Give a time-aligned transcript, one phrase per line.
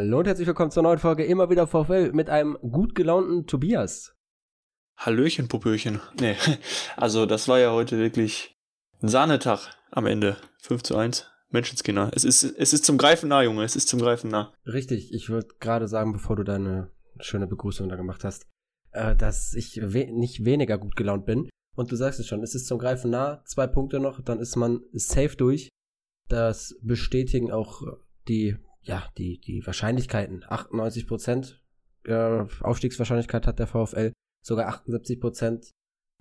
[0.00, 4.16] Hallo und herzlich willkommen zur neuen Folge immer wieder VfL mit einem gut gelaunten Tobias.
[4.96, 6.00] Hallöchen, Popöchen.
[6.18, 6.36] Nee,
[6.96, 8.56] also das war ja heute wirklich
[9.02, 10.38] ein Sahnetag am Ende.
[10.62, 11.30] 5 zu 1.
[11.50, 12.10] Menschenskinder.
[12.14, 13.62] Es ist, es ist zum Greifen nah, Junge.
[13.62, 14.54] Es ist zum Greifen nah.
[14.64, 18.46] Richtig, ich würde gerade sagen, bevor du deine schöne Begrüßung da gemacht hast,
[18.92, 21.50] äh, dass ich we nicht weniger gut gelaunt bin.
[21.76, 23.44] Und du sagst es schon, es ist zum Greifen nah.
[23.44, 25.68] Zwei Punkte noch, dann ist man safe durch.
[26.30, 27.82] Das bestätigen auch
[28.28, 30.44] die, ja, die, die Wahrscheinlichkeiten.
[30.46, 31.62] 98 Prozent
[32.04, 34.12] äh, Aufstiegswahrscheinlichkeit hat der VfL.
[34.42, 35.70] Sogar 78 Prozent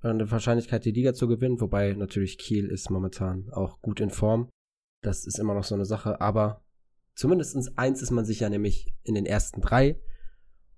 [0.02, 1.59] eine Wahrscheinlichkeit, die Liga zu gewinnen.
[1.62, 4.50] Wobei natürlich Kiel ist momentan auch gut in Form.
[5.02, 6.22] Das ist immer noch so eine Sache.
[6.22, 6.64] Aber
[7.16, 10.00] zumindest eins ist man sicher, nämlich in den ersten drei.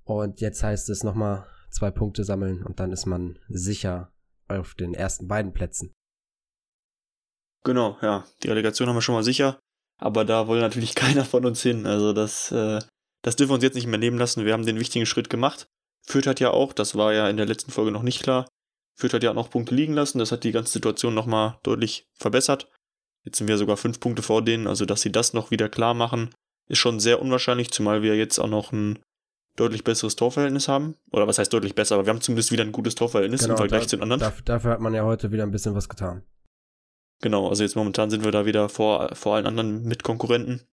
[0.03, 4.11] Und jetzt heißt es nochmal zwei Punkte sammeln und dann ist man sicher
[4.48, 5.94] auf den ersten beiden Plätzen.
[7.64, 8.25] Genau, ja.
[8.44, 9.59] Die Relegation haben wir schon mal sicher.
[10.02, 11.85] Aber da will natürlich keiner von uns hin.
[11.85, 12.80] Also das, äh,
[13.21, 14.45] das dürfen wir uns jetzt nicht mehr nehmen lassen.
[14.45, 15.67] Wir haben den wichtigen Schritt gemacht.
[16.03, 18.47] Fürth hat ja auch, das war ja in der letzten Folge noch nicht klar,
[18.95, 20.19] Fürth hat ja auch noch Punkte liegen lassen.
[20.19, 22.67] Das hat die ganze Situation nochmal deutlich verbessert.
[23.23, 24.67] Jetzt sind wir sogar fünf Punkte vor denen.
[24.67, 26.33] Also, dass sie das noch wieder klar machen,
[26.67, 28.99] ist schon sehr unwahrscheinlich, zumal wir jetzt auch noch ein
[29.55, 30.95] deutlich besseres Torverhältnis haben.
[31.11, 33.58] Oder was heißt deutlich besser, aber wir haben zumindest wieder ein gutes Torverhältnis genau, im
[33.58, 34.33] Vergleich da, zu den anderen.
[34.45, 36.23] Dafür hat man ja heute wieder ein bisschen was getan.
[37.22, 40.67] Genau, also jetzt momentan sind wir da wieder vor, vor allen anderen Mitkonkurrenten.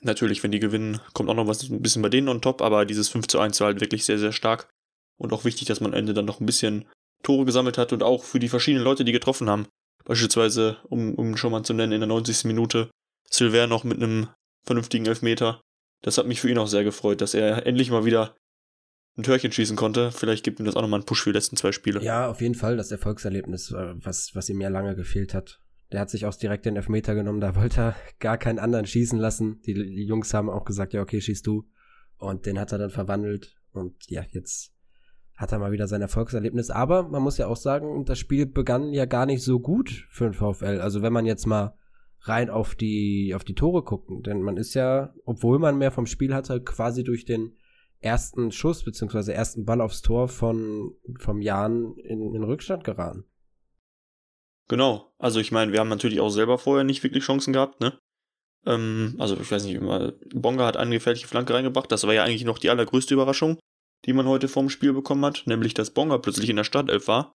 [0.00, 2.84] Natürlich, wenn die gewinnen, kommt auch noch was ein bisschen bei denen on top, aber
[2.84, 4.68] dieses 5 zu 1 war halt wirklich sehr, sehr stark.
[5.16, 6.84] Und auch wichtig, dass man am Ende dann noch ein bisschen
[7.22, 9.66] Tore gesammelt hat und auch für die verschiedenen Leute, die getroffen haben.
[10.04, 12.44] Beispielsweise, um, um schon mal zu nennen, in der 90.
[12.44, 12.90] Minute
[13.28, 14.28] Silver noch mit einem
[14.64, 15.60] vernünftigen Elfmeter.
[16.02, 18.36] Das hat mich für ihn auch sehr gefreut, dass er endlich mal wieder
[19.16, 20.12] ein Törchen schießen konnte.
[20.12, 22.00] Vielleicht gibt ihm das auch nochmal einen Push für die letzten zwei Spiele.
[22.02, 25.60] Ja, auf jeden Fall das Erfolgserlebnis, äh, was, was ihm ja lange gefehlt hat.
[25.92, 29.18] Der hat sich auch direkt den Elfmeter genommen, da wollte er gar keinen anderen schießen
[29.18, 29.60] lassen.
[29.62, 31.66] Die, Jungs haben auch gesagt, ja, okay, schießt du.
[32.18, 33.56] Und den hat er dann verwandelt.
[33.72, 34.72] Und ja, jetzt
[35.34, 36.70] hat er mal wieder sein Erfolgserlebnis.
[36.70, 40.24] Aber man muss ja auch sagen, das Spiel begann ja gar nicht so gut für
[40.24, 40.80] den VfL.
[40.80, 41.74] Also wenn man jetzt mal
[42.22, 46.06] rein auf die, auf die Tore guckt, denn man ist ja, obwohl man mehr vom
[46.06, 47.54] Spiel hatte, quasi durch den
[48.00, 53.24] ersten Schuss beziehungsweise ersten Ball aufs Tor von vom Jan in, in Rückstand geraten.
[54.68, 57.98] Genau, also ich meine, wir haben natürlich auch selber vorher nicht wirklich Chancen gehabt, ne?
[58.66, 62.24] Ähm, also ich weiß nicht, immer, Bonga hat eine gefährliche Flanke reingebracht, das war ja
[62.24, 63.58] eigentlich noch die allergrößte Überraschung,
[64.04, 67.32] die man heute vorm Spiel bekommen hat, nämlich dass Bonga plötzlich in der Startelf war,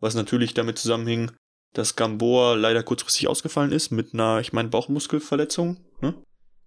[0.00, 1.30] was natürlich damit zusammenhing,
[1.74, 6.14] dass Gamboa leider kurzfristig ausgefallen ist mit einer, ich meine, Bauchmuskelverletzung, ne?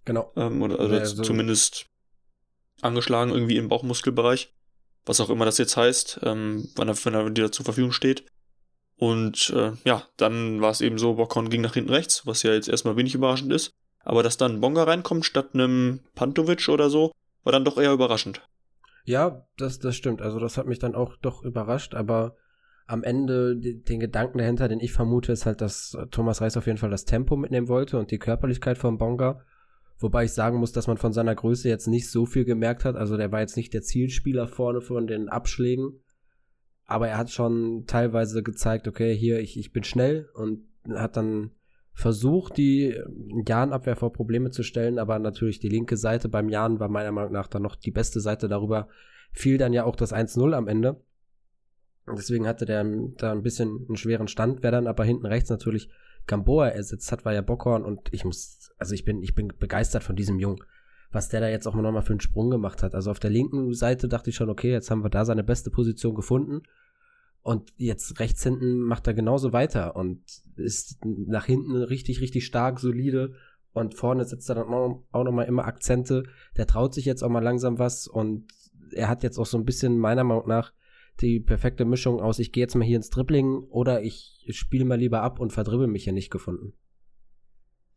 [0.04, 0.32] Genau.
[0.36, 1.86] Ähm, oder also ja, so zumindest
[2.82, 4.52] angeschlagen irgendwie im Bauchmuskelbereich,
[5.06, 8.26] was auch immer das jetzt heißt, ähm, wann er, wenn er wieder zur Verfügung steht.
[8.96, 12.52] Und äh, ja, dann war es eben so, Bockhorn ging nach hinten rechts, was ja
[12.52, 13.72] jetzt erstmal wenig überraschend ist.
[14.00, 17.12] Aber dass dann Bonga reinkommt statt einem Pantovic oder so,
[17.42, 18.42] war dann doch eher überraschend.
[19.04, 20.22] Ja, das, das stimmt.
[20.22, 22.36] Also das hat mich dann auch doch überrascht, aber
[22.86, 26.78] am Ende den Gedanken dahinter, den ich vermute, ist halt, dass Thomas Reis auf jeden
[26.78, 29.42] Fall das Tempo mitnehmen wollte und die Körperlichkeit von Bonga.
[29.98, 32.96] Wobei ich sagen muss, dass man von seiner Größe jetzt nicht so viel gemerkt hat.
[32.96, 36.00] Also der war jetzt nicht der Zielspieler vorne von den Abschlägen.
[36.86, 41.50] Aber er hat schon teilweise gezeigt, okay, hier, ich, ich bin schnell und hat dann
[41.94, 43.00] versucht, die
[43.46, 47.32] Jan-Abwehr vor Probleme zu stellen, aber natürlich die linke Seite beim Jan war meiner Meinung
[47.32, 48.48] nach dann noch die beste Seite.
[48.48, 48.88] Darüber
[49.32, 51.00] fiel dann ja auch das 1-0 am Ende.
[52.06, 52.84] Deswegen hatte der
[53.16, 54.62] da ein bisschen einen schweren Stand.
[54.62, 55.88] Wer dann aber hinten rechts natürlich
[56.26, 60.02] Gamboa ersetzt hat, war ja Bockhorn und ich muss, also ich bin, ich bin begeistert
[60.02, 60.62] von diesem Jungen,
[61.14, 62.94] was der da jetzt auch nochmal für einen Sprung gemacht hat.
[62.94, 65.70] Also auf der linken Seite dachte ich schon, okay, jetzt haben wir da seine beste
[65.70, 66.62] Position gefunden.
[67.42, 70.22] Und jetzt rechts hinten macht er genauso weiter und
[70.56, 73.34] ist nach hinten richtig, richtig stark, solide.
[73.72, 76.22] Und vorne setzt er dann auch nochmal immer Akzente.
[76.56, 78.46] Der traut sich jetzt auch mal langsam was und
[78.92, 80.72] er hat jetzt auch so ein bisschen meiner Meinung nach
[81.20, 84.98] die perfekte Mischung aus, ich gehe jetzt mal hier ins Dribbling oder ich spiele mal
[84.98, 86.72] lieber ab und verdribbel mich hier nicht gefunden.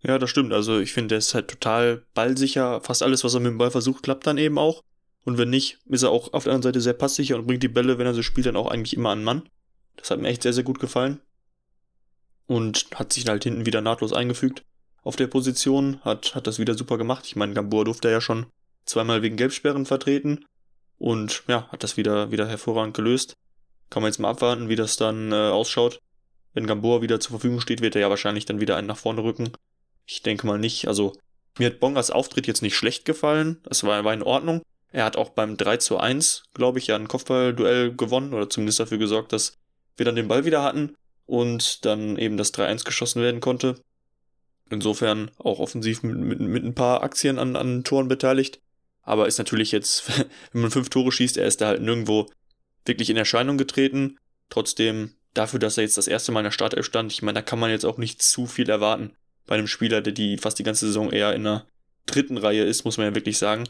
[0.01, 0.53] Ja, das stimmt.
[0.53, 2.81] Also ich finde, der ist halt total ballsicher.
[2.81, 4.83] Fast alles, was er mit dem Ball versucht, klappt dann eben auch.
[5.23, 7.67] Und wenn nicht, ist er auch auf der anderen Seite sehr passsicher und bringt die
[7.67, 9.49] Bälle, wenn er so spielt, dann auch eigentlich immer an Mann.
[9.97, 11.19] Das hat mir echt sehr, sehr gut gefallen.
[12.45, 14.63] Und hat sich halt hinten wieder nahtlos eingefügt
[15.07, 17.25] auf der Position, hat, hat das wieder super gemacht.
[17.27, 18.45] Ich meine, Gambur durfte ja schon
[18.83, 20.45] zweimal wegen Gelbsperren vertreten.
[20.97, 23.33] Und ja, hat das wieder, wieder hervorragend gelöst.
[23.89, 26.01] Kann man jetzt mal abwarten, wie das dann äh, ausschaut.
[26.53, 29.23] Wenn Gamboa wieder zur Verfügung steht, wird er ja wahrscheinlich dann wieder einen nach vorne
[29.23, 29.51] rücken.
[30.07, 30.87] Ich denke mal nicht.
[30.87, 31.13] Also,
[31.59, 33.59] mir hat Bongas Auftritt jetzt nicht schlecht gefallen.
[33.63, 34.63] Das war, war in Ordnung.
[34.91, 38.79] Er hat auch beim 3 zu 1, glaube ich, ja ein Kopfballduell gewonnen oder zumindest
[38.79, 39.53] dafür gesorgt, dass
[39.97, 40.95] wir dann den Ball wieder hatten
[41.25, 43.75] und dann eben das 3-1 geschossen werden konnte.
[44.69, 48.59] Insofern auch offensiv mit, mit, mit ein paar Aktien an, an Toren beteiligt.
[49.01, 50.09] aber ist natürlich jetzt,
[50.53, 52.27] wenn man fünf Tore schießt, er ist da halt nirgendwo
[52.85, 54.17] wirklich in Erscheinung getreten.
[54.49, 57.41] Trotzdem, dafür, dass er jetzt das erste Mal in der Startelf stand, ich meine, da
[57.41, 59.11] kann man jetzt auch nicht zu viel erwarten
[59.47, 61.65] bei einem Spieler, der die fast die ganze Saison eher in der
[62.05, 63.63] dritten Reihe ist, muss man ja wirklich sagen.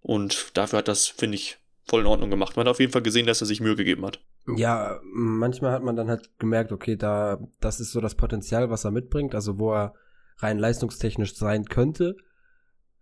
[0.00, 2.56] Und dafür hat das, finde ich, voll in Ordnung gemacht.
[2.56, 4.20] Man hat auf jeden Fall gesehen, dass er sich Mühe gegeben hat.
[4.56, 8.84] Ja, manchmal hat man dann halt gemerkt, okay, da, das ist so das Potenzial, was
[8.84, 9.94] er mitbringt, also wo er
[10.38, 12.16] rein leistungstechnisch sein könnte.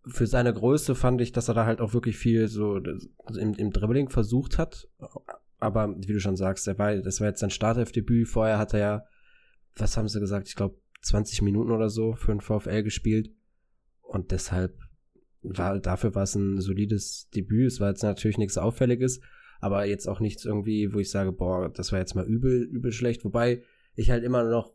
[0.06, 3.70] Für seine Größe fand ich, dass er da halt auch wirklich viel so im, im
[3.70, 4.88] Dribbling versucht hat.
[5.58, 8.28] Aber wie du schon sagst, er war, das war jetzt sein Startelfdebüt.
[8.28, 9.02] Vorher hat er ja,
[9.76, 10.48] was haben sie gesagt?
[10.48, 13.30] Ich glaube, 20 Minuten oder so für den VfL gespielt.
[14.02, 14.78] Und deshalb
[15.42, 17.66] war, dafür war es ein solides Debüt.
[17.66, 19.20] Es war jetzt natürlich nichts Auffälliges,
[19.60, 22.92] aber jetzt auch nichts irgendwie, wo ich sage, boah, das war jetzt mal übel, übel
[22.92, 23.24] schlecht.
[23.24, 23.62] Wobei
[23.94, 24.72] ich halt immer noch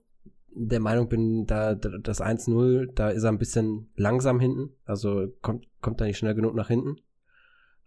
[0.52, 4.72] der Meinung bin, da das 1-0, da ist er ein bisschen langsam hinten.
[4.86, 6.98] Also kommt, kommt da nicht schnell genug nach hinten.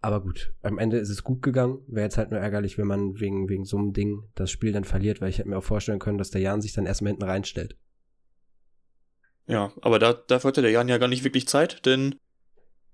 [0.01, 1.79] Aber gut, am Ende ist es gut gegangen.
[1.87, 4.83] Wäre jetzt halt nur ärgerlich, wenn man wegen, wegen so einem Ding das Spiel dann
[4.83, 7.23] verliert, weil ich hätte mir auch vorstellen können, dass der Jan sich dann erstmal hinten
[7.23, 7.77] reinstellt.
[9.47, 12.15] Ja, aber da, dafür hatte der Jan ja gar nicht wirklich Zeit, denn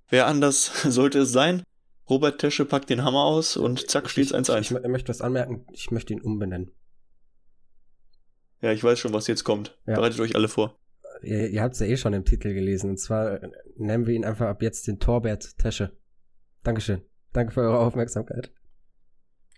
[0.09, 1.63] wer anders sollte es sein?
[2.09, 4.61] Robert Tesche packt den Hammer aus und zack, steht's 1-1.
[4.61, 6.71] Ich, ich, möchte was anmerken, ich möchte ihn umbenennen.
[8.61, 9.77] Ja, ich weiß schon, was jetzt kommt.
[9.85, 9.95] Ja.
[9.95, 10.75] Bereitet euch alle vor.
[11.21, 12.89] Ihr, ihr habt es ja eh schon im Titel gelesen.
[12.89, 13.39] Und zwar
[13.77, 15.91] nennen wir ihn einfach ab jetzt den Torbert Tesche.
[16.63, 17.01] Dankeschön.
[17.31, 18.51] Danke für eure Aufmerksamkeit.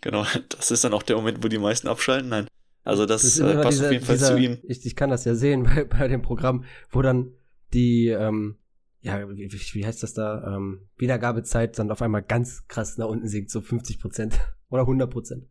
[0.01, 2.29] Genau, das ist dann auch der Moment, wo die meisten abschalten.
[2.29, 2.47] Nein.
[2.83, 4.57] Also das, das äh, passt dieser, auf jeden Fall dieser, zu ihm.
[4.63, 7.33] Ich, ich kann das ja sehen bei, bei dem Programm, wo dann
[7.73, 8.57] die, ähm,
[9.01, 13.27] ja, wie, wie heißt das da, ähm, Wiedergabezeit dann auf einmal ganz krass nach unten
[13.27, 14.39] sinkt, so 50 Prozent
[14.69, 15.47] oder 100 Prozent.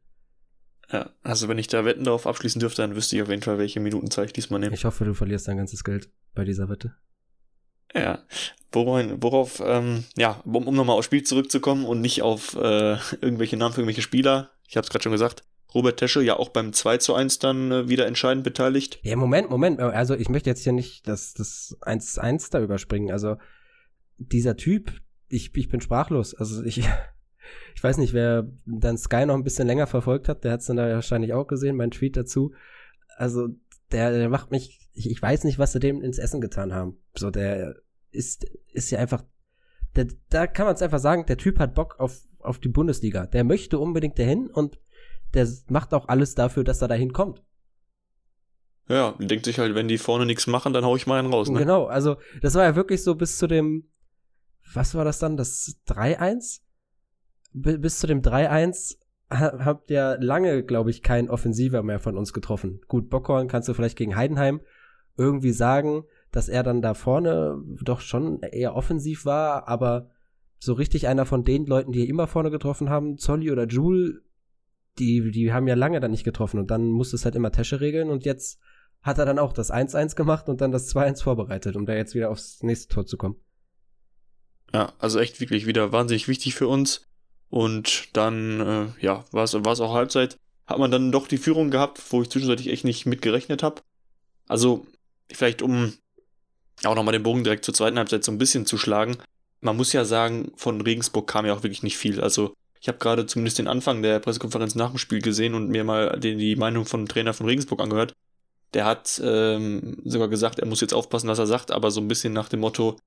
[0.93, 3.59] Ja, also wenn ich da Wetten darauf abschließen dürfte, dann wüsste ich auf jeden Fall,
[3.59, 4.75] welche Minutenzeit ich diesmal nehme.
[4.75, 6.97] Ich hoffe, du verlierst dein ganzes Geld bei dieser Wette.
[7.95, 8.25] Ja,
[8.73, 13.57] worauf, worauf ähm, ja, um, um nochmal aufs Spiel zurückzukommen und nicht auf äh, irgendwelche
[13.57, 14.51] Namen für irgendwelche Spieler.
[14.69, 15.45] Ich habe es gerade schon gesagt.
[15.75, 18.99] Robert Tesche ja auch beim 2 zu 1 dann äh, wieder entscheidend beteiligt.
[19.03, 19.81] Ja, Moment, Moment.
[19.81, 23.11] Also ich möchte jetzt hier nicht das, das 1 zu 1 da überspringen.
[23.11, 23.37] Also
[24.19, 24.93] dieser Typ,
[25.29, 26.35] ich, ich bin sprachlos.
[26.35, 26.79] Also ich,
[27.75, 30.67] ich weiß nicht, wer dann Sky noch ein bisschen länger verfolgt hat, der hat es
[30.67, 32.53] dann da wahrscheinlich auch gesehen, mein Tweet dazu.
[33.17, 33.49] Also
[33.93, 36.99] der, der macht mich, ich, ich weiß nicht, was sie dem ins Essen getan haben.
[37.15, 37.77] So, der
[38.11, 39.25] ist, ist ja einfach,
[39.97, 43.27] der, da kann man es einfach sagen, der Typ hat Bock auf, auf die Bundesliga.
[43.27, 44.79] Der möchte unbedingt dahin und
[45.35, 47.43] der macht auch alles dafür, dass er dahin kommt.
[48.89, 51.49] Ja, denkt sich halt, wenn die vorne nichts machen, dann hau ich mal einen raus.
[51.49, 51.61] Ne?
[51.61, 53.89] Genau, also das war ja wirklich so bis zu dem,
[54.75, 56.61] was war das dann, das 3-1?
[57.53, 58.97] bis zu dem 3-1
[59.31, 62.81] habt ihr lange, glaube ich, keinen Offensiver mehr von uns getroffen.
[62.89, 64.61] Gut, Bockhorn kannst du vielleicht gegen Heidenheim
[65.17, 70.11] irgendwie sagen, dass er dann da vorne doch schon eher offensiv war, aber
[70.59, 74.21] so richtig einer von den Leuten, die immer vorne getroffen haben, Zolli oder Jule,
[74.99, 77.81] die, die haben ja lange dann nicht getroffen und dann musste es halt immer Tesche
[77.81, 78.59] regeln und jetzt
[79.03, 82.15] hat er dann auch das 1-1 gemacht und dann das 2-1 vorbereitet, um da jetzt
[82.15, 83.37] wieder aufs nächste Tor zu kommen.
[84.73, 87.07] Ja, also echt wirklich wieder wahnsinnig wichtig für uns.
[87.49, 90.39] Und dann, äh, ja, war es auch Halbzeit.
[90.67, 93.83] Hat man dann doch die Führung gehabt, wo ich zwischenzeitlich echt nicht mitgerechnet habe.
[94.47, 94.87] Also,
[95.33, 95.95] vielleicht um
[96.85, 99.17] auch nochmal den Bogen direkt zur zweiten Halbzeit so ein bisschen zu schlagen.
[99.61, 102.21] Man muss ja sagen, von Regensburg kam ja auch wirklich nicht viel.
[102.21, 105.85] Also, ich habe gerade zumindest den Anfang der Pressekonferenz nach dem Spiel gesehen und mir
[105.85, 108.15] mal die, die Meinung von Trainer von Regensburg angehört.
[108.73, 112.09] Der hat ähm, sogar gesagt, er muss jetzt aufpassen, was er sagt, aber so ein
[112.09, 112.99] bisschen nach dem Motto,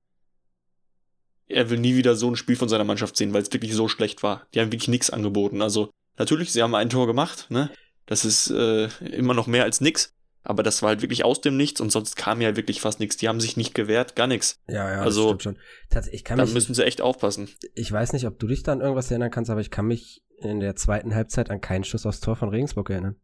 [1.48, 3.88] er will nie wieder so ein Spiel von seiner Mannschaft sehen, weil es wirklich so
[3.88, 4.46] schlecht war.
[4.54, 5.60] Die haben wirklich nichts angeboten.
[5.60, 7.70] Also natürlich, sie haben ein Tor gemacht, ne?
[8.06, 10.12] Das ist äh, immer noch mehr als nix.
[10.44, 13.16] Aber das war halt wirklich aus dem Nichts und sonst kam ja wirklich fast nichts.
[13.16, 14.60] Die haben sich nicht gewehrt, gar nichts.
[14.68, 15.58] Ja, ja, also, das stimmt
[15.92, 16.12] schon.
[16.12, 17.48] Ich kann da müssen sie echt aufpassen.
[17.74, 20.22] Ich weiß nicht, ob du dich da an irgendwas erinnern kannst, aber ich kann mich
[20.38, 23.16] in der zweiten Halbzeit an keinen Schuss aufs Tor von Regensburg erinnern.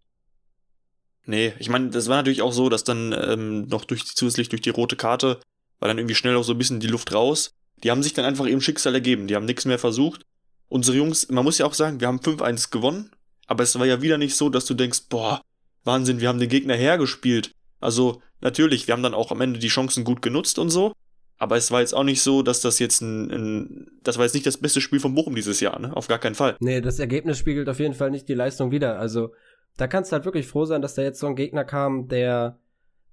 [1.26, 4.62] Nee, ich meine, das war natürlich auch so, dass dann ähm, noch durch zusätzlich durch
[4.62, 5.40] die rote Karte
[5.78, 7.54] war dann irgendwie schnell auch so ein bisschen die Luft raus.
[7.82, 9.26] Die haben sich dann einfach ihrem Schicksal ergeben.
[9.26, 10.24] Die haben nichts mehr versucht.
[10.68, 13.10] Unsere Jungs, man muss ja auch sagen, wir haben 5-1 gewonnen.
[13.46, 15.42] Aber es war ja wieder nicht so, dass du denkst, boah,
[15.84, 17.52] Wahnsinn, wir haben den Gegner hergespielt.
[17.80, 20.92] Also, natürlich, wir haben dann auch am Ende die Chancen gut genutzt und so.
[21.38, 24.34] Aber es war jetzt auch nicht so, dass das jetzt ein, ein das war jetzt
[24.34, 25.96] nicht das beste Spiel von Bochum dieses Jahr, ne?
[25.96, 26.54] Auf gar keinen Fall.
[26.60, 28.98] Nee, das Ergebnis spiegelt auf jeden Fall nicht die Leistung wider.
[28.98, 29.32] Also,
[29.78, 32.58] da kannst du halt wirklich froh sein, dass da jetzt so ein Gegner kam, der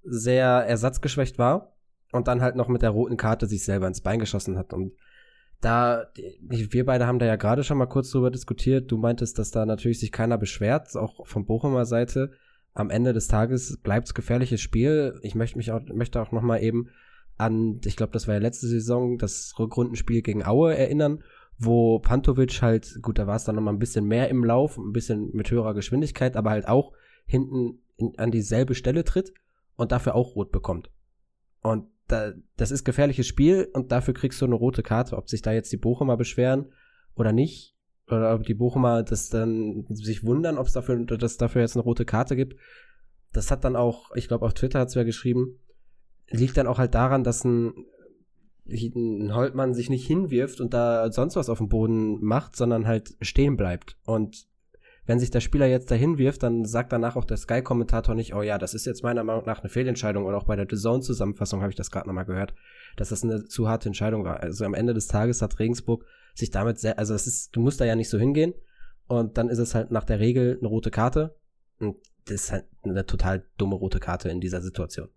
[0.02, 1.72] sehr ersatzgeschwächt war
[2.12, 4.74] und dann halt noch mit der roten Karte sich selber ins Bein geschossen hat.
[4.74, 4.92] Und
[5.60, 6.06] da,
[6.40, 8.90] wir beide haben da ja gerade schon mal kurz drüber diskutiert.
[8.90, 12.32] Du meintest, dass da natürlich sich keiner beschwert, auch von Bochumer Seite.
[12.78, 15.18] Am Ende des Tages bleibt's gefährliches Spiel.
[15.22, 16.90] Ich möchte mich auch, möchte auch noch mal eben
[17.36, 21.24] an, ich glaube, das war ja letzte Saison, das Rückrundenspiel gegen Aue erinnern,
[21.58, 24.92] wo Pantovic halt, gut, da war es dann nochmal ein bisschen mehr im Lauf, ein
[24.92, 26.92] bisschen mit höherer Geschwindigkeit, aber halt auch
[27.26, 29.32] hinten in, an dieselbe Stelle tritt
[29.74, 30.88] und dafür auch rot bekommt.
[31.62, 35.16] Und da, das ist gefährliches Spiel und dafür kriegst du eine rote Karte.
[35.16, 36.72] Ob sich da jetzt die Bochumer beschweren
[37.16, 37.74] oder nicht,
[38.12, 42.04] oder die Bochumer das dann sich wundern, ob es dafür, dass dafür jetzt eine rote
[42.04, 42.56] Karte gibt.
[43.32, 45.58] Das hat dann auch, ich glaube, auf Twitter hat es ja geschrieben,
[46.30, 47.72] liegt dann auch halt daran, dass ein,
[48.66, 53.16] ein Holtmann sich nicht hinwirft und da sonst was auf dem Boden macht, sondern halt
[53.20, 53.96] stehen bleibt.
[54.04, 54.46] Und
[55.08, 58.42] wenn sich der Spieler jetzt dahin wirft, dann sagt danach auch der Sky-Kommentator nicht, oh
[58.42, 61.62] ja, das ist jetzt meiner Meinung nach eine Fehlentscheidung oder auch bei der The Zone-Zusammenfassung
[61.62, 62.52] habe ich das gerade nochmal gehört,
[62.96, 64.40] dass das eine zu harte Entscheidung war.
[64.40, 66.04] Also am Ende des Tages hat Regensburg
[66.38, 68.54] sich damit sehr, also es ist, du musst da ja nicht so hingehen
[69.06, 71.36] und dann ist es halt nach der Regel eine rote Karte
[71.78, 75.08] und das ist halt eine total dumme rote Karte in dieser Situation.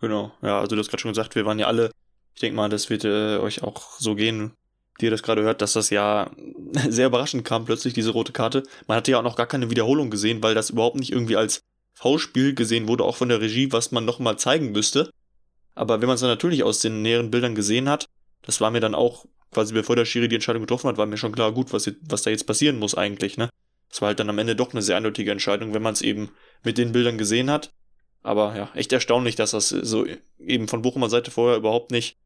[0.00, 1.90] Genau, ja, also du hast gerade schon gesagt, wir waren ja alle,
[2.34, 4.52] ich denke mal, das wird äh, euch auch so gehen,
[5.00, 6.30] die ihr das gerade hört, dass das ja
[6.88, 8.64] sehr überraschend kam, plötzlich diese rote Karte.
[8.86, 11.62] Man hatte ja auch noch gar keine Wiederholung gesehen, weil das überhaupt nicht irgendwie als
[11.94, 15.10] V-Spiel gesehen wurde, auch von der Regie, was man nochmal zeigen müsste.
[15.74, 18.06] Aber wenn man es dann natürlich aus den näheren Bildern gesehen hat,
[18.42, 21.16] das war mir dann auch, quasi bevor der Schiri die Entscheidung getroffen hat, war mir
[21.16, 23.48] schon klar, gut, was, was da jetzt passieren muss eigentlich, ne?
[23.88, 26.30] Das war halt dann am Ende doch eine sehr eindeutige Entscheidung, wenn man es eben
[26.64, 27.70] mit den Bildern gesehen hat.
[28.22, 30.04] Aber ja, echt erstaunlich, dass das so
[30.38, 32.16] eben von Bochumer Seite vorher überhaupt nicht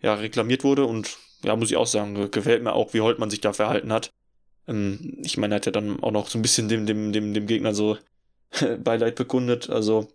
[0.00, 3.40] ja, reklamiert wurde und ja, muss ich auch sagen, gefällt mir auch, wie Holtmann sich
[3.40, 4.10] da verhalten hat.
[4.66, 7.34] Ähm, ich meine, er hat ja dann auch noch so ein bisschen dem, dem, dem,
[7.34, 7.98] dem Gegner so
[8.82, 9.68] Beileid bekundet.
[9.68, 10.08] Also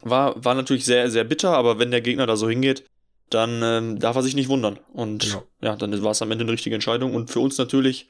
[0.00, 2.84] war, war natürlich sehr, sehr bitter, aber wenn der Gegner da so hingeht,
[3.34, 4.78] dann ähm, darf er sich nicht wundern.
[4.92, 5.42] Und genau.
[5.60, 7.14] ja, dann war es am Ende eine richtige Entscheidung.
[7.14, 8.08] Und für uns natürlich,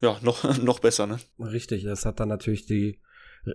[0.00, 1.18] ja, noch, noch besser, ne?
[1.38, 2.98] Richtig, das hat dann natürlich die,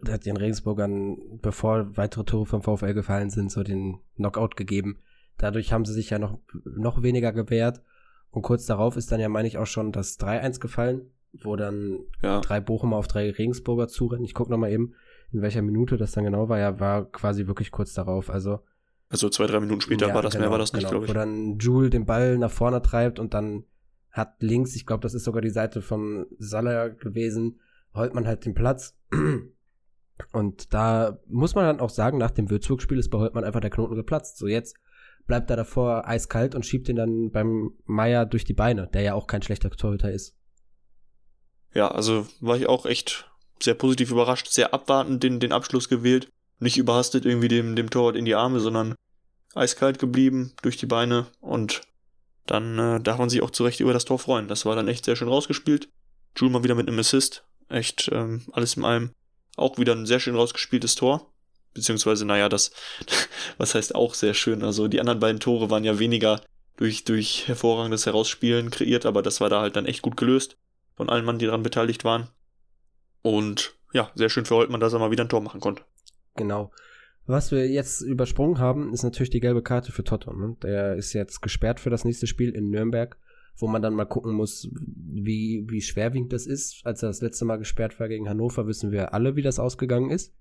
[0.08, 5.00] hat den Regensburgern, bevor weitere Tore vom VfL gefallen sind, so den Knockout gegeben.
[5.38, 7.82] Dadurch haben sie sich ja noch, noch weniger gewehrt.
[8.30, 12.00] Und kurz darauf ist dann ja, meine ich, auch schon das 3-1 gefallen, wo dann
[12.22, 12.39] ja.
[12.39, 14.24] drei Bochumer auf drei Regensburger zurennen.
[14.24, 14.94] Ich gucke nochmal eben,
[15.34, 16.60] in welcher Minute das dann genau war.
[16.60, 18.30] Ja, war quasi wirklich kurz darauf.
[18.30, 18.60] Also,
[19.12, 21.06] also zwei, drei Minuten später ja, war das, genau, mehr war das nicht, genau, glaube
[21.06, 21.10] ich.
[21.10, 23.65] Wo dann Jule den Ball nach vorne treibt und dann
[24.10, 27.60] hat links, ich glaube, das ist sogar die Seite von Salah gewesen,
[27.94, 28.98] Holtmann halt den Platz.
[30.34, 33.72] Und da muss man dann auch sagen, nach dem Würzburg-Spiel ist bei Holtmann einfach der
[33.72, 34.38] Knoten geplatzt.
[34.38, 34.75] So jetzt
[35.25, 39.13] bleibt er davor eiskalt und schiebt ihn dann beim Meier durch die Beine, der ja
[39.15, 40.36] auch kein schlechter Torhüter ist.
[41.74, 46.30] Ja, also war ich auch echt sehr positiv überrascht, sehr abwartend den, den Abschluss gewählt.
[46.60, 48.96] Nicht überhastet irgendwie dem, dem Torwart in die Arme, sondern
[49.55, 51.81] eiskalt geblieben durch die Beine und
[52.48, 54.48] dann äh, darf man sich auch zu Recht über das Tor freuen.
[54.48, 55.89] Das war dann echt sehr schön rausgespielt.
[56.38, 57.43] Jule mal wieder mit einem Assist.
[57.70, 59.12] Echt ähm, alles in allem
[59.58, 61.31] auch wieder ein sehr schön rausgespieltes Tor
[61.74, 62.72] beziehungsweise, naja, das,
[63.58, 64.63] was heißt auch sehr schön.
[64.63, 66.41] Also die anderen beiden Tore waren ja weniger
[66.77, 70.58] durch, durch hervorragendes Herausspielen kreiert, aber das war da halt dann echt gut gelöst
[70.96, 72.27] von allen Mann, die daran beteiligt waren.
[73.22, 75.84] Und ja, sehr schön für Holtmann, dass er mal wieder ein Tor machen konnte.
[76.36, 76.72] Genau.
[77.25, 80.34] Was wir jetzt übersprungen haben, ist natürlich die gelbe Karte für Toto.
[80.34, 80.58] Ne?
[80.63, 83.18] Der ist jetzt gesperrt für das nächste Spiel in Nürnberg,
[83.58, 86.82] wo man dann mal gucken muss, wie, wie schwerwiegend das ist.
[86.84, 90.10] Als er das letzte Mal gesperrt war gegen Hannover, wissen wir alle, wie das ausgegangen
[90.10, 90.34] ist.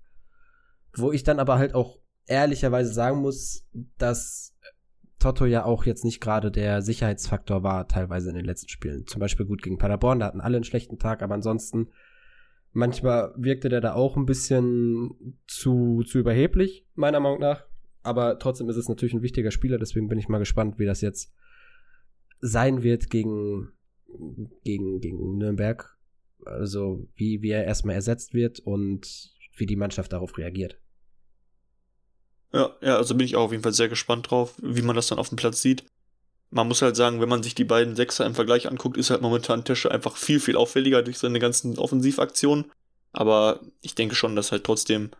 [0.95, 4.55] Wo ich dann aber halt auch ehrlicherweise sagen muss, dass
[5.19, 9.05] Toto ja auch jetzt nicht gerade der Sicherheitsfaktor war, teilweise in den letzten Spielen.
[9.05, 11.89] Zum Beispiel gut gegen Paderborn, da hatten alle einen schlechten Tag, aber ansonsten
[12.73, 17.65] manchmal wirkte der da auch ein bisschen zu, zu überheblich, meiner Meinung nach.
[18.03, 21.01] Aber trotzdem ist es natürlich ein wichtiger Spieler, deswegen bin ich mal gespannt, wie das
[21.01, 21.33] jetzt
[22.39, 23.71] sein wird gegen,
[24.63, 25.97] gegen, gegen Nürnberg.
[26.43, 30.79] Also wie, wie er erstmal ersetzt wird und wie die Mannschaft darauf reagiert.
[32.53, 35.07] Ja, ja, also bin ich auch auf jeden Fall sehr gespannt drauf, wie man das
[35.07, 35.85] dann auf dem Platz sieht.
[36.51, 39.21] Man muss halt sagen, wenn man sich die beiden Sechser im Vergleich anguckt, ist halt
[39.21, 42.71] momentan Tesche einfach viel, viel auffälliger durch seine ganzen Offensivaktionen.
[43.13, 45.11] Aber ich denke schon, dass halt trotzdem.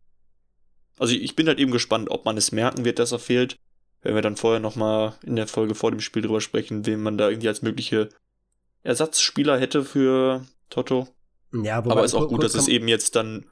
[1.00, 3.56] Also ich bin halt eben gespannt, ob man es merken wird, dass er fehlt.
[4.02, 7.18] Wenn wir dann vorher nochmal in der Folge vor dem Spiel drüber sprechen, wen man
[7.18, 8.10] da irgendwie als mögliche
[8.84, 11.08] Ersatzspieler hätte für Toto.
[11.54, 13.46] Ja, aber ist auch gut, dass es eben jetzt dann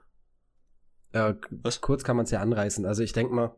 [1.11, 1.33] äh,
[1.81, 2.85] kurz kann man es ja anreißen.
[2.85, 3.55] Also ich denke mal,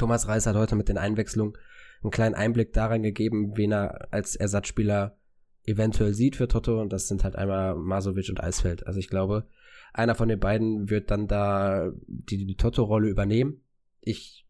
[0.00, 1.58] Thomas Reis hat heute mit den Einwechslungen
[2.02, 5.18] einen kleinen Einblick daran gegeben, wen er als Ersatzspieler
[5.66, 6.80] eventuell sieht für Toto.
[6.80, 8.86] Und das sind halt einmal Masovic und Eisfeld.
[8.86, 9.46] Also ich glaube,
[9.92, 13.60] einer von den beiden wird dann da die, die Toto-Rolle übernehmen.
[14.00, 14.46] Ich,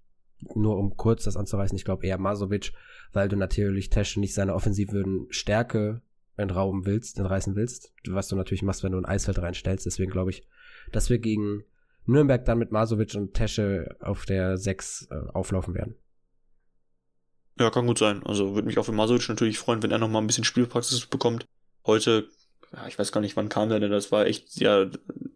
[0.55, 2.73] nur um kurz das anzureißen, ich glaube eher Masovic,
[3.13, 6.01] weil du natürlich Tesch nicht seine offensiven Stärke
[6.37, 9.85] entrauben willst, entreißen willst, was du natürlich machst, wenn du ein Eisfeld reinstellst.
[9.85, 10.47] Deswegen glaube ich,
[10.93, 11.65] dass wir gegen
[12.11, 15.97] Nürnberg dann mit Masovic und Tesche auf der 6 äh, auflaufen werden.
[17.61, 18.23] Ja, kann gut sein.
[18.25, 21.05] Also würde mich auch für Masuc natürlich freuen, wenn er noch mal ein bisschen Spielpraxis
[21.07, 21.45] bekommt.
[21.85, 22.29] Heute,
[22.73, 23.91] ja, ich weiß gar nicht, wann kam der denn?
[23.91, 24.87] Das war echt, ja,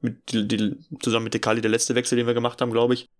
[0.00, 3.10] mit, die, die, zusammen mit Dekali der letzte Wechsel, den wir gemacht haben, glaube ich.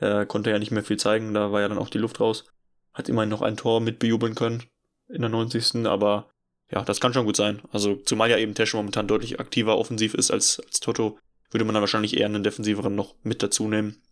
[0.00, 2.46] Der konnte ja nicht mehr viel zeigen, da war ja dann auch die Luft raus.
[2.94, 4.62] Hat immerhin noch ein Tor mitbejubeln können
[5.08, 5.86] in der 90.
[5.86, 6.30] Aber
[6.70, 7.60] ja, das kann schon gut sein.
[7.70, 11.18] Also zumal ja eben Tesch momentan deutlich aktiver offensiv ist als, als Toto,
[11.54, 14.02] würde man dann wahrscheinlich eher einen defensiveren noch mit dazu nehmen.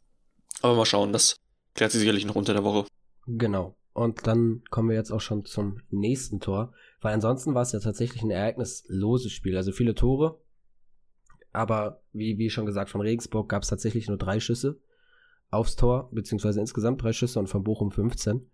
[0.63, 1.37] Aber mal schauen, das
[1.75, 2.87] klärt sich sicherlich noch unter der Woche.
[3.27, 3.77] Genau.
[3.93, 7.81] Und dann kommen wir jetzt auch schon zum nächsten Tor, weil ansonsten war es ja
[7.81, 9.57] tatsächlich ein ereignisloses Spiel.
[9.57, 10.41] Also viele Tore,
[11.53, 14.81] aber wie, wie schon gesagt, von Regensburg gab es tatsächlich nur drei Schüsse
[15.51, 18.49] aufs Tor, beziehungsweise insgesamt drei Schüsse und von Bochum 15.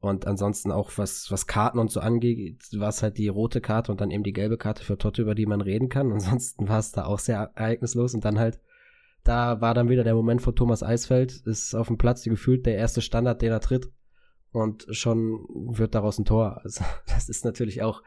[0.00, 3.92] Und ansonsten auch was, was Karten und so angeht, war es halt die rote Karte
[3.92, 6.10] und dann eben die gelbe Karte für Totte, über die man reden kann.
[6.12, 8.58] Ansonsten war es da auch sehr ereignislos und dann halt,
[9.24, 12.76] da war dann wieder der Moment von Thomas Eisfeld, ist auf dem Platz gefühlt der
[12.76, 13.90] erste Standard, den er tritt.
[14.52, 16.60] Und schon wird daraus ein Tor.
[16.64, 18.02] Also, das ist natürlich auch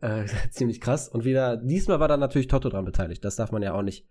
[0.00, 1.08] äh, ziemlich krass.
[1.08, 3.24] Und wieder, diesmal war dann natürlich Toto dran beteiligt.
[3.24, 4.04] Das darf man ja auch nicht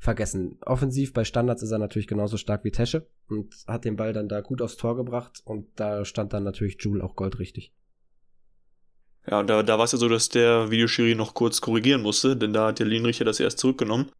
[0.00, 0.58] vergessen.
[0.64, 4.28] Offensiv bei Standards ist er natürlich genauso stark wie Tesche und hat den Ball dann
[4.28, 7.72] da gut aufs Tor gebracht und da stand dann natürlich Jule auch goldrichtig.
[9.30, 12.54] Ja, da, da war es ja so, dass der Videoschiri noch kurz korrigieren musste, denn
[12.54, 14.10] da hat der Linienrichter das erst zurückgenommen.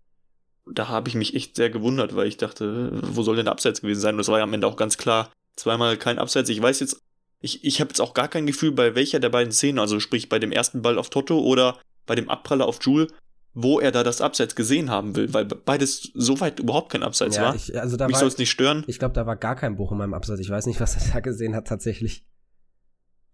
[0.67, 3.81] Da habe ich mich echt sehr gewundert, weil ich dachte, wo soll denn der Abseits
[3.81, 4.15] gewesen sein?
[4.15, 5.33] Und das war ja am Ende auch ganz klar.
[5.57, 6.51] Zweimal kein Abseits.
[6.51, 7.01] Ich weiß jetzt,
[7.41, 10.29] ich, ich habe jetzt auch gar kein Gefühl, bei welcher der beiden Szenen, also sprich
[10.29, 13.09] bei dem ersten Ball auf Toto oder bei dem Abpraller auf Jule,
[13.53, 17.43] wo er da das Abseits gesehen haben will, weil beides soweit überhaupt kein Abseits ja,
[17.43, 17.55] war.
[17.55, 18.85] Ich, also da Mich soll es nicht stören.
[18.87, 20.41] Ich glaube, da war gar kein Buch in meinem Abseits.
[20.41, 22.25] Ich weiß nicht, was er da gesehen hat tatsächlich.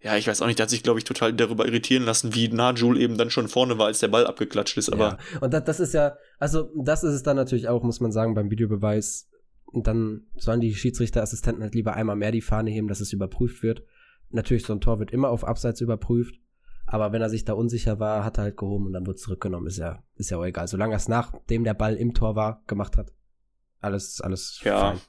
[0.01, 2.49] Ja, ich weiß auch nicht, der hat sich, glaube ich, total darüber irritieren lassen, wie
[2.49, 4.91] nah Jule eben dann schon vorne war, als der Ball abgeklatscht ist.
[4.91, 5.41] Aber ja.
[5.41, 8.35] Und das, das ist ja, also das ist es dann natürlich auch, muss man sagen,
[8.35, 9.29] beim Videobeweis.
[9.75, 13.83] Dann sollen die Schiedsrichterassistenten halt lieber einmal mehr die Fahne heben, dass es überprüft wird.
[14.31, 16.37] Natürlich, so ein Tor wird immer auf Abseits überprüft.
[16.87, 19.67] Aber wenn er sich da unsicher war, hat er halt gehoben und dann wurde zurückgenommen.
[19.67, 20.69] Ist ja, ist ja auch egal.
[20.69, 23.13] Solange er es nachdem der Ball im Tor war, gemacht hat.
[23.81, 24.79] Alles, alles ja.
[24.79, 25.01] fein.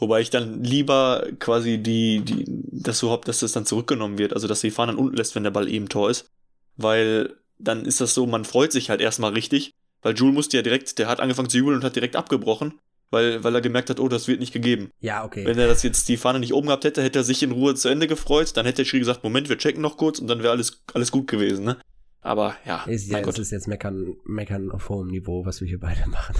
[0.00, 4.32] Wobei ich dann lieber quasi die, die, das so hab, dass das dann zurückgenommen wird.
[4.32, 6.30] Also, dass die Fahne dann unten lässt, wenn der Ball eben Tor ist.
[6.76, 9.74] Weil dann ist das so, man freut sich halt erstmal richtig.
[10.00, 12.74] Weil Jules musste ja direkt, der hat angefangen zu jubeln und hat direkt abgebrochen
[13.10, 14.90] weil, weil er gemerkt hat, oh, das wird nicht gegeben.
[15.00, 15.46] Ja, okay.
[15.46, 17.74] Wenn er das jetzt die Fahne nicht oben gehabt hätte, hätte er sich in Ruhe
[17.74, 20.42] zu Ende gefreut, dann hätte der Schiri gesagt, Moment, wir checken noch kurz und dann
[20.42, 21.78] wäre alles, alles gut gewesen, ne?
[22.20, 22.84] Aber ja.
[22.84, 26.34] Ist, ja, es ist jetzt meckern, meckern auf hohem Niveau, was wir hier beide machen.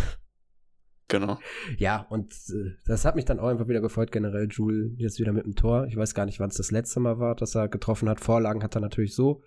[1.08, 1.38] Genau.
[1.78, 5.32] Ja, und äh, das hat mich dann auch einfach wieder gefreut, generell Jule jetzt wieder
[5.32, 5.86] mit dem Tor.
[5.86, 8.20] Ich weiß gar nicht, wann es das letzte Mal war, dass er getroffen hat.
[8.20, 9.42] Vorlagen hat er natürlich so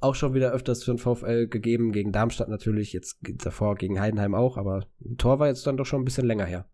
[0.00, 4.34] auch schon wieder öfters für den VfL gegeben, gegen Darmstadt natürlich, jetzt davor gegen Heidenheim
[4.34, 6.68] auch, aber ein Tor war jetzt dann doch schon ein bisschen länger her.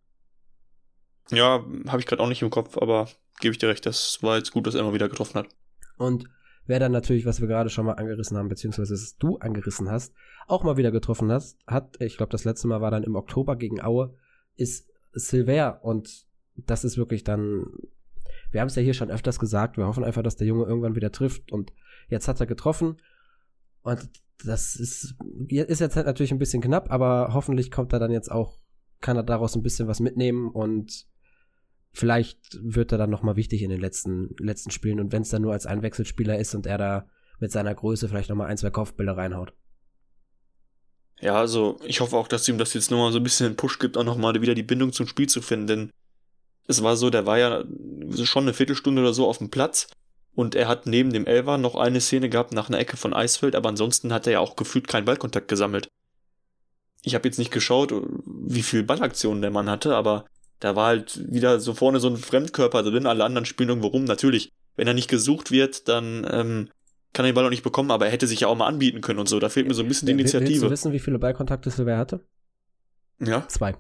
[1.31, 3.09] Ja, habe ich gerade auch nicht im Kopf, aber
[3.41, 5.49] gebe ich dir recht, das war jetzt gut, dass er mal wieder getroffen hat.
[5.97, 6.29] Und
[6.67, 10.15] wer dann natürlich, was wir gerade schon mal angerissen haben, beziehungsweise was du angerissen hast,
[10.47, 13.57] auch mal wieder getroffen hast, hat, ich glaube, das letzte Mal war dann im Oktober
[13.57, 14.15] gegen Aue,
[14.57, 17.67] ist Silver und das ist wirklich dann,
[18.51, 20.95] wir haben es ja hier schon öfters gesagt, wir hoffen einfach, dass der Junge irgendwann
[20.95, 21.73] wieder trifft und
[22.09, 22.99] jetzt hat er getroffen
[23.85, 24.09] und
[24.45, 25.15] das ist,
[25.49, 28.59] ist jetzt halt natürlich ein bisschen knapp, aber hoffentlich kommt er dann jetzt auch,
[29.01, 31.07] kann er daraus ein bisschen was mitnehmen und
[31.93, 35.01] vielleicht wird er dann nochmal wichtig in den letzten, letzten Spielen.
[35.01, 38.31] Und wenn es dann nur als Einwechselspieler ist und er da mit seiner Größe vielleicht
[38.31, 39.53] nochmal ein, zwei Kopfbilder reinhaut.
[41.21, 43.79] Ja, also ich hoffe auch, dass ihm das jetzt nochmal so ein bisschen einen Push
[43.79, 45.91] gibt, auch nochmal wieder die Bindung zum Spiel zu finden, denn
[46.67, 47.65] es war so, der war ja
[48.25, 49.89] schon eine Viertelstunde oder so auf dem Platz
[50.35, 53.55] und er hat neben dem Elver noch eine Szene gehabt nach einer Ecke von Eisfeld,
[53.55, 55.89] aber ansonsten hat er ja auch gefühlt keinen Ballkontakt gesammelt.
[57.03, 60.25] Ich habe jetzt nicht geschaut, wie viel Ballaktionen der Mann hatte, aber
[60.61, 64.05] da war halt wieder so vorne so ein Fremdkörper drin, alle anderen spielen irgendwo rum.
[64.05, 66.71] Natürlich, wenn er nicht gesucht wird, dann ähm,
[67.13, 69.03] kann er den Ball auch nicht bekommen, aber er hätte sich ja auch mal anbieten
[69.03, 69.39] können und so.
[69.39, 70.51] Da fehlt mir so ein bisschen die Initiative.
[70.51, 72.27] Willst du wissen, wie viele Ballkontakte Silver hatte?
[73.21, 73.47] Ja.
[73.49, 73.77] Zwei.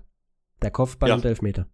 [0.62, 1.14] Der Kopfball ja.
[1.14, 1.66] und Elfmeter.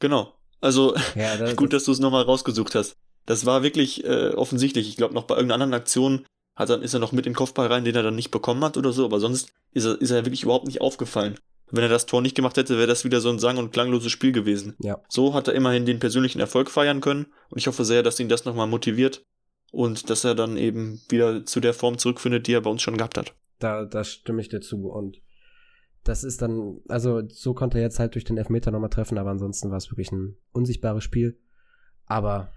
[0.00, 0.34] Genau.
[0.60, 2.96] Also ja, das gut, dass du es nochmal rausgesucht hast.
[3.26, 4.88] Das war wirklich äh, offensichtlich.
[4.88, 7.36] Ich glaube, noch bei irgendeiner anderen Aktion hat dann, ist er noch mit in den
[7.36, 10.10] Kopfball rein, den er dann nicht bekommen hat oder so, aber sonst ist er, ist
[10.10, 11.38] er wirklich überhaupt nicht aufgefallen.
[11.70, 14.12] Wenn er das Tor nicht gemacht hätte, wäre das wieder so ein sang- und klangloses
[14.12, 14.74] Spiel gewesen.
[14.78, 15.02] Ja.
[15.08, 18.28] So hat er immerhin den persönlichen Erfolg feiern können und ich hoffe sehr, dass ihn
[18.28, 19.24] das nochmal motiviert
[19.72, 22.96] und dass er dann eben wieder zu der Form zurückfindet, die er bei uns schon
[22.96, 23.34] gehabt hat.
[23.58, 25.20] Da, da stimme ich dir zu und
[26.04, 29.30] das ist dann, also so konnte er jetzt halt durch den Elfmeter nochmal treffen, aber
[29.30, 31.36] ansonsten war es wirklich ein unsichtbares Spiel.
[32.06, 32.52] Aber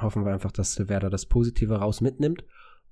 [0.00, 2.44] hoffen wir einfach, dass Silverda das Positive raus mitnimmt.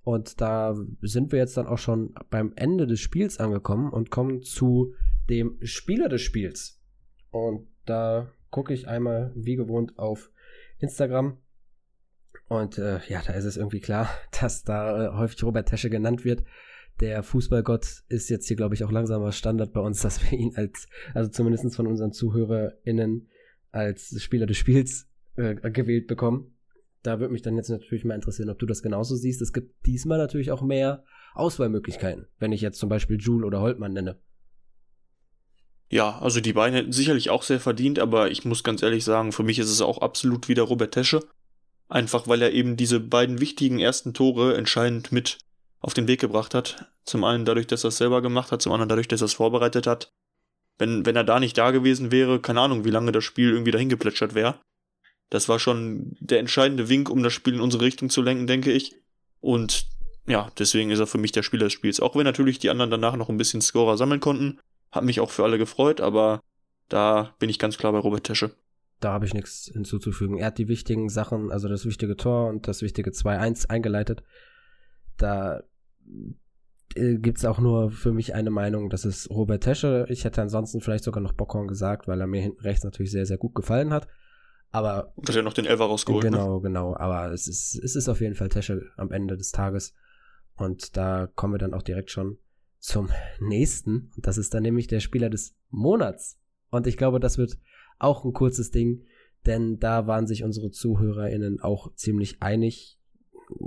[0.02, 4.42] Und da sind wir jetzt dann auch schon beim Ende des Spiels angekommen und kommen
[4.42, 4.94] zu
[5.30, 6.80] dem Spieler des Spiels.
[7.30, 10.30] Und da gucke ich einmal wie gewohnt auf
[10.78, 11.38] Instagram.
[12.48, 14.08] Und äh, ja, da ist es irgendwie klar,
[14.40, 16.44] dass da äh, häufig Robert Tesche genannt wird.
[17.00, 20.54] Der Fußballgott ist jetzt hier, glaube ich, auch langsamer Standard bei uns, dass wir ihn
[20.56, 23.28] als, also zumindest von unseren ZuhörerInnen,
[23.72, 26.53] als Spieler des Spiels äh, gewählt bekommen.
[27.04, 29.42] Da würde mich dann jetzt natürlich mal interessieren, ob du das genauso siehst.
[29.42, 33.92] Es gibt diesmal natürlich auch mehr Auswahlmöglichkeiten, wenn ich jetzt zum Beispiel Jule oder Holtmann
[33.92, 34.18] nenne.
[35.90, 39.32] Ja, also die beiden hätten sicherlich auch sehr verdient, aber ich muss ganz ehrlich sagen,
[39.32, 41.20] für mich ist es auch absolut wieder Robert Tesche.
[41.88, 45.38] Einfach weil er eben diese beiden wichtigen ersten Tore entscheidend mit
[45.80, 46.90] auf den Weg gebracht hat.
[47.04, 49.34] Zum einen dadurch, dass er es selber gemacht hat, zum anderen dadurch, dass er es
[49.34, 50.10] vorbereitet hat.
[50.78, 53.70] Wenn, wenn er da nicht da gewesen wäre, keine Ahnung, wie lange das Spiel irgendwie
[53.72, 54.58] dahin geplätschert wäre.
[55.34, 58.70] Das war schon der entscheidende Wink, um das Spiel in unsere Richtung zu lenken, denke
[58.70, 58.94] ich.
[59.40, 59.88] Und
[60.28, 61.98] ja, deswegen ist er für mich der Spieler des Spiels.
[61.98, 64.60] Auch wenn natürlich die anderen danach noch ein bisschen Scorer sammeln konnten.
[64.92, 66.40] Hat mich auch für alle gefreut, aber
[66.88, 68.52] da bin ich ganz klar bei Robert Tesche.
[69.00, 70.38] Da habe ich nichts hinzuzufügen.
[70.38, 74.22] Er hat die wichtigen Sachen, also das wichtige Tor und das wichtige 2-1 eingeleitet.
[75.16, 75.64] Da
[76.94, 80.06] äh, gibt es auch nur für mich eine Meinung, das ist Robert Tesche.
[80.10, 83.26] Ich hätte ansonsten vielleicht sogar noch Bockhorn gesagt, weil er mir hinten rechts natürlich sehr,
[83.26, 84.06] sehr gut gefallen hat.
[84.74, 85.12] Aber.
[85.14, 86.24] Und hat ja noch den Elfer rausgeholt.
[86.24, 86.30] Ne?
[86.32, 86.62] Genau, ne?
[86.62, 86.96] genau.
[86.96, 89.94] Aber es ist, es ist auf jeden Fall Tesche am Ende des Tages.
[90.56, 92.38] Und da kommen wir dann auch direkt schon
[92.80, 93.08] zum
[93.40, 94.10] nächsten.
[94.16, 96.40] Und das ist dann nämlich der Spieler des Monats.
[96.70, 97.56] Und ich glaube, das wird
[98.00, 99.04] auch ein kurzes Ding,
[99.46, 102.98] denn da waren sich unsere ZuhörerInnen auch ziemlich einig.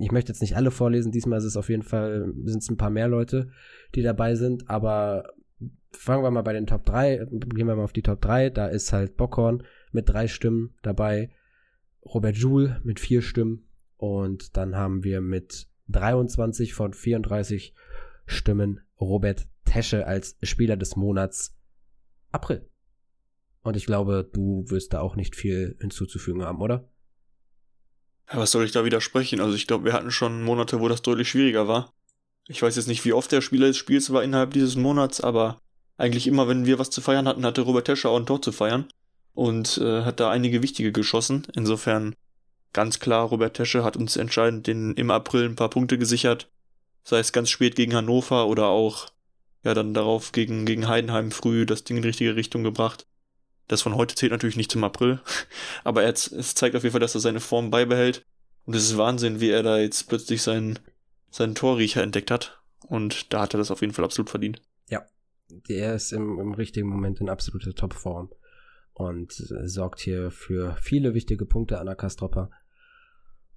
[0.02, 2.76] Ich möchte jetzt nicht alle vorlesen, diesmal ist es auf jeden Fall, sind es ein
[2.76, 3.50] paar mehr Leute,
[3.96, 5.32] die dabei sind, aber
[5.91, 8.67] fangen wir mal bei den Top 3, gehen wir mal auf die Top 3, da
[8.67, 11.30] ist halt Bockhorn mit drei Stimmen dabei,
[12.04, 17.73] Robert Joule mit vier Stimmen und dann haben wir mit 23 von 34
[18.26, 21.56] Stimmen Robert Tesche als Spieler des Monats
[22.32, 22.69] April.
[23.62, 26.89] Und ich glaube, du wirst da auch nicht viel hinzuzufügen haben, oder?
[28.32, 29.41] Ja, was soll ich da widersprechen?
[29.41, 31.93] Also ich glaube, wir hatten schon Monate, wo das deutlich schwieriger war.
[32.47, 35.60] Ich weiß jetzt nicht, wie oft der Spieler des Spiels war innerhalb dieses Monats, aber
[35.97, 38.52] eigentlich immer, wenn wir was zu feiern hatten, hatte Robert Tescher auch ein Tor zu
[38.52, 38.88] feiern
[39.38, 41.45] und äh, hat da einige wichtige geschossen.
[41.54, 42.15] Insofern
[42.73, 46.50] ganz klar, Robert Tesche hat uns entscheidend den, im April ein paar Punkte gesichert.
[47.04, 49.10] Sei es ganz spät gegen Hannover oder auch
[49.63, 53.06] ja dann darauf gegen, gegen Heidenheim früh das Ding in die richtige Richtung gebracht.
[53.67, 55.21] Das von heute zählt natürlich nicht zum April,
[55.84, 58.26] aber er, es zeigt auf jeden Fall, dass er seine Form beibehält.
[58.65, 60.80] Und es ist Wahnsinn, wie er da jetzt plötzlich seinen,
[61.30, 62.60] seinen Torriecher entdeckt hat.
[62.88, 64.63] Und da hat er das auf jeden Fall absolut verdient.
[64.89, 65.06] Ja,
[65.67, 68.32] er ist im, im richtigen Moment in absoluter Topform
[68.97, 72.49] und sorgt hier für viele wichtige Punkte an der Kastropper.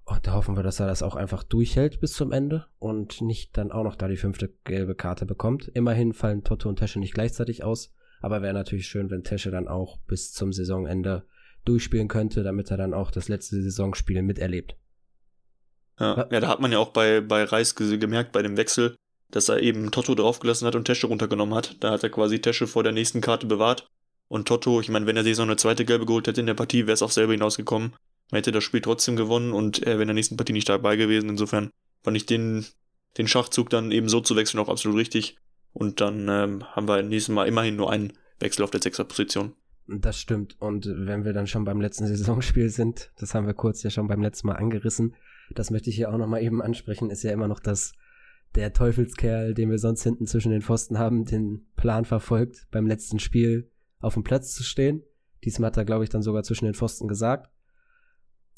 [0.05, 3.57] Und da hoffen wir, dass er das auch einfach durchhält bis zum Ende und nicht
[3.57, 5.67] dann auch noch da die fünfte gelbe Karte bekommt.
[5.69, 9.67] Immerhin fallen Toto und Tesche nicht gleichzeitig aus, aber wäre natürlich schön, wenn Tesche dann
[9.67, 11.25] auch bis zum Saisonende
[11.65, 14.75] durchspielen könnte, damit er dann auch das letzte Saisonspiel miterlebt.
[15.99, 18.95] Ja, ja da hat man ja auch bei, bei Reis gemerkt, bei dem Wechsel,
[19.31, 21.77] dass er eben Toto draufgelassen hat und Tesche runtergenommen hat.
[21.83, 23.87] Da hat er quasi Tesche vor der nächsten Karte bewahrt
[24.31, 26.53] und Toto, ich meine, wenn er sich so eine zweite Gelbe geholt hätte in der
[26.53, 27.91] Partie, wäre es auch selber hinausgekommen.
[28.31, 30.95] Man hätte das Spiel trotzdem gewonnen und er wäre in der nächsten Partie nicht dabei
[30.95, 31.29] gewesen.
[31.29, 31.69] Insofern
[32.01, 32.65] fand ich den,
[33.17, 35.35] den Schachzug dann eben so zu wechseln auch absolut richtig.
[35.73, 39.51] Und dann ähm, haben wir nächstes Mal immerhin nur einen Wechsel auf der Sechser-Position.
[39.87, 40.55] Das stimmt.
[40.61, 44.07] Und wenn wir dann schon beim letzten Saisonspiel sind, das haben wir kurz ja schon
[44.07, 45.13] beim letzten Mal angerissen,
[45.53, 47.91] das möchte ich hier auch nochmal eben ansprechen, ist ja immer noch das,
[48.55, 53.19] der Teufelskerl, den wir sonst hinten zwischen den Pfosten haben, den Plan verfolgt, beim letzten
[53.19, 53.70] Spiel
[54.01, 55.03] auf dem Platz zu stehen.
[55.43, 57.49] Diesmal hat er, glaube ich, dann sogar zwischen den Pfosten gesagt.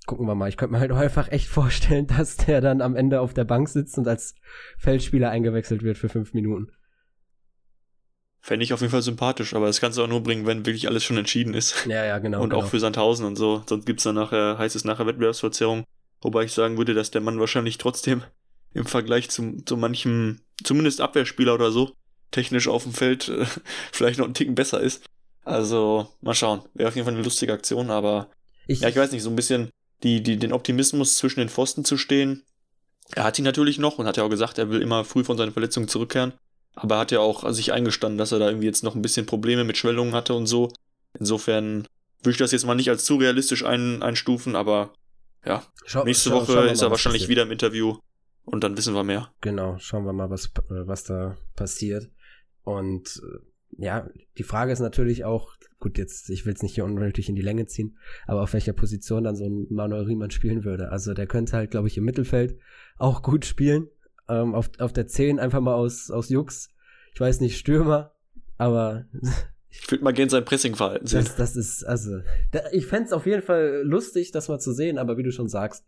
[0.06, 0.50] Gucken wir mal.
[0.50, 3.46] Ich könnte mir halt auch einfach echt vorstellen, dass der dann am Ende auf der
[3.46, 4.36] Bank sitzt und als
[4.78, 6.72] Feldspieler eingewechselt wird für fünf Minuten.
[8.42, 10.90] Fände ich auf jeden Fall sympathisch, aber das kannst du auch nur bringen, wenn wirklich
[10.90, 11.86] alles schon entschieden ist.
[11.86, 12.42] Ja, ja, genau.
[12.44, 12.62] Und genau.
[12.62, 13.64] auch für Sandhausen und so.
[13.68, 15.86] Sonst gibt's dann nachher, heißt es nachher Wettbewerbsverzerrung.
[16.22, 18.24] Wobei ich sagen würde, dass der Mann wahrscheinlich trotzdem
[18.74, 21.94] im Vergleich zu, zu manchem, zumindest Abwehrspieler oder so,
[22.32, 23.46] technisch auf dem Feld äh,
[23.94, 25.06] vielleicht noch einen Ticken besser ist.
[25.46, 26.62] Also, mal schauen.
[26.74, 28.30] Wäre auf jeden Fall eine lustige Aktion, aber
[28.68, 29.70] ich, ja, ich weiß nicht, so ein bisschen
[30.04, 32.44] die, die, den Optimismus zwischen den Pfosten zu stehen.
[33.16, 35.38] Er hat ihn natürlich noch und hat ja auch gesagt, er will immer früh von
[35.38, 36.34] seinen Verletzungen zurückkehren.
[36.76, 39.26] Aber er hat ja auch sich eingestanden, dass er da irgendwie jetzt noch ein bisschen
[39.26, 40.72] Probleme mit Schwellungen hatte und so.
[41.20, 41.88] Insofern
[42.20, 44.94] würde ich das jetzt mal nicht als zu realistisch ein, einstufen, aber
[45.46, 45.64] ja.
[45.86, 47.98] Schau, nächste schau, Woche ist er wahrscheinlich wieder im Interview
[48.46, 49.32] und dann wissen wir mehr.
[49.42, 52.10] Genau, schauen wir mal, was, was da passiert.
[52.64, 53.40] Und äh,
[53.78, 57.36] ja, die Frage ist natürlich auch, gut, jetzt, ich will es nicht hier unnötig in
[57.36, 60.90] die Länge ziehen, aber auf welcher Position dann so ein Manuel Riemann spielen würde.
[60.90, 62.58] Also der könnte halt, glaube ich, im Mittelfeld
[62.98, 63.88] auch gut spielen.
[64.30, 66.70] Ähm, auf, auf der 10 einfach mal aus, aus Jux.
[67.14, 68.14] Ich weiß nicht, Stürmer,
[68.58, 69.06] aber
[69.76, 71.24] Ich würde mal gerne sein Pressingverhalten sehen.
[71.24, 72.20] Das, das ist, also,
[72.52, 75.32] da, ich fände es auf jeden Fall lustig, das mal zu sehen, aber wie du
[75.32, 75.84] schon sagst,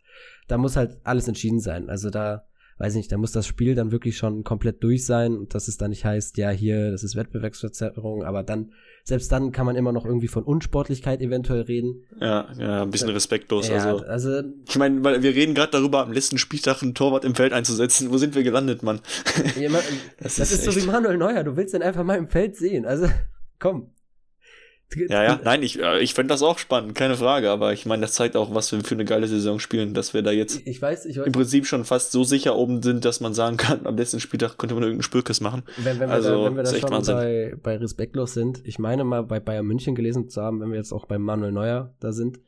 [0.48, 1.88] da muss halt alles entschieden sein.
[1.88, 5.36] Also da, weiß ich nicht, da muss das Spiel dann wirklich schon komplett durch sein
[5.36, 8.72] und dass es dann nicht heißt, ja, hier, das ist Wettbewerbsverzerrung, aber dann,
[9.04, 12.04] selbst dann kann man immer noch irgendwie von Unsportlichkeit eventuell reden.
[12.20, 13.68] Ja, ja, ein bisschen respektlos.
[13.68, 14.04] Ja, also.
[14.04, 17.52] also Ich meine, weil wir reden gerade darüber, am letzten Spieltag einen Torwart im Feld
[17.52, 18.10] einzusetzen.
[18.10, 19.00] Wo sind wir gelandet, Mann?
[19.58, 19.80] Ja, man,
[20.20, 22.84] das, ist, so wie Manuel Neuer, du willst den einfach mal im Feld sehen.
[22.84, 23.08] Also,
[23.58, 23.90] komm.
[25.08, 28.02] Ja, ja, nein, ich, äh, ich fände das auch spannend, keine Frage, aber ich meine,
[28.02, 30.80] das zeigt auch, was wir für eine geile Saison spielen, dass wir da jetzt Ich
[30.80, 31.26] weiß, ich weiß.
[31.26, 34.58] im Prinzip schon fast so sicher oben sind, dass man sagen kann, am letzten Spieltag
[34.58, 35.64] könnte man irgendeinen Spürkiss machen.
[35.76, 37.14] Wenn, wenn wir Also, da, wenn wir da schon Wahnsinn.
[37.16, 40.78] bei, bei respektlos sind, ich meine mal bei Bayern München gelesen zu haben, wenn wir
[40.78, 42.38] jetzt auch bei Manuel Neuer da sind,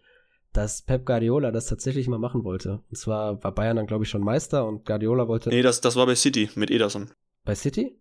[0.52, 2.80] dass Pep Guardiola das tatsächlich mal machen wollte.
[2.88, 5.96] Und zwar war Bayern dann, glaube ich, schon Meister und Guardiola wollte Nee, das, das
[5.96, 7.10] war bei City mit Ederson.
[7.44, 7.98] bei City?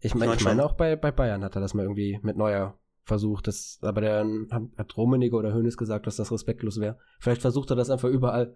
[0.00, 2.36] Ich, mein, mein ich meine auch bei, bei Bayern hat er das mal irgendwie mit
[2.36, 3.48] Neuer versucht.
[3.48, 4.24] Das, aber der
[4.76, 6.98] hat, Rummenigge oder Hönes gesagt, dass das respektlos wäre.
[7.18, 8.54] Vielleicht versucht er das einfach überall.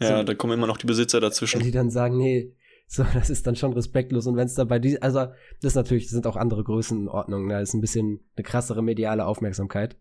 [0.00, 1.62] Ja, So- da kommen immer noch die Besitzer dazwischen.
[1.62, 2.52] die dann sagen, nee,
[2.88, 4.26] so, das ist dann schon respektlos.
[4.26, 5.20] Und wenn es da bei die, also
[5.60, 9.24] das ist natürlich, das sind auch andere Größenordnungen, da ist ein bisschen eine krassere mediale
[9.26, 9.96] Aufmerksamkeit.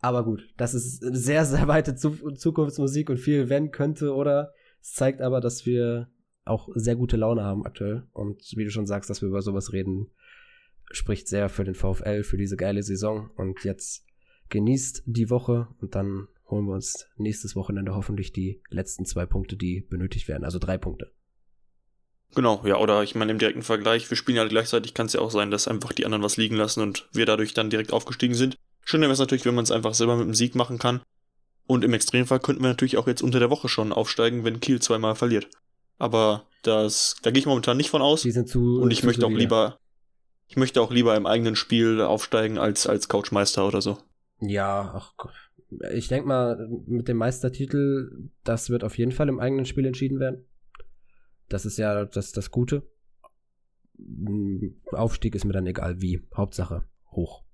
[0.00, 4.92] Aber gut, das ist sehr, sehr weite Zu Zukunftsmusik und viel wenn könnte oder es
[4.92, 6.08] zeigt aber, dass wir
[6.44, 8.02] auch sehr gute Laune haben aktuell.
[8.12, 10.08] Und wie du schon sagst, dass wir über sowas reden,
[10.90, 13.30] spricht sehr für den VfL, für diese geile Saison.
[13.36, 14.04] Und jetzt
[14.50, 19.56] genießt die Woche und dann holen wir uns nächstes Wochenende hoffentlich die letzten zwei Punkte,
[19.56, 20.44] die benötigt werden.
[20.44, 21.12] Also drei Punkte.
[22.34, 25.20] Genau, ja, oder ich meine im direkten Vergleich, wir spielen ja gleichzeitig, kann es ja
[25.20, 28.34] auch sein, dass einfach die anderen was liegen lassen und wir dadurch dann direkt aufgestiegen
[28.34, 28.56] sind.
[28.84, 31.00] Schöner wäre es natürlich, wenn man es einfach selber mit dem Sieg machen kann.
[31.66, 34.82] Und im Extremfall könnten wir natürlich auch jetzt unter der Woche schon aufsteigen, wenn Kiel
[34.82, 35.48] zweimal verliert.
[35.96, 38.22] Aber das, da gehe ich momentan nicht von aus.
[38.22, 38.80] Die sind zu.
[38.80, 39.78] Und ich zu möchte auch lieber,
[40.46, 43.98] ich möchte auch lieber im eigenen Spiel aufsteigen als als Couchmeister oder so.
[44.40, 45.32] Ja, ach Gott.
[45.92, 50.20] Ich denke mal, mit dem Meistertitel, das wird auf jeden Fall im eigenen Spiel entschieden
[50.20, 50.46] werden.
[51.48, 52.86] Das ist ja das, das Gute.
[54.92, 56.22] Aufstieg ist mir dann egal wie.
[56.36, 57.44] Hauptsache hoch.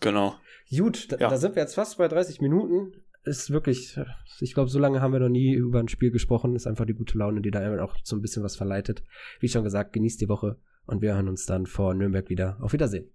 [0.00, 0.34] Genau.
[0.70, 1.28] Gut, da, Ja.
[1.28, 2.92] da sind wir jetzt fast bei 30 Minuten.
[3.24, 3.98] Ist wirklich,
[4.40, 6.54] ich glaube, so lange haben wir noch nie über ein Spiel gesprochen.
[6.54, 9.02] Ist einfach die gute Laune, die da einfach auch so ein bisschen was verleitet.
[9.40, 12.58] Wie schon gesagt, genießt die Woche und wir hören uns dann vor Nürnberg wieder.
[12.60, 13.10] Auf Wiedersehen.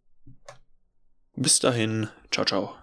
[1.36, 2.08] Bis dahin.
[2.32, 2.80] Ciao, ciao.